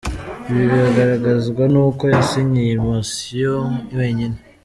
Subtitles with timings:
[0.49, 3.65] Ibi biragaragazwa n’uko yasinye iyi motion
[3.97, 4.37] wenyine.